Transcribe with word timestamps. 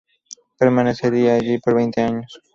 Permanecería 0.57 1.35
allí 1.35 1.59
por 1.59 1.75
veinte 1.75 2.01
años. 2.01 2.41